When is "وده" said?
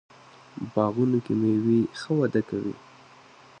2.19-2.41